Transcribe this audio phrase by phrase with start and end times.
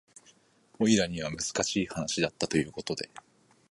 [0.79, 3.11] オイラには難しい話だったということで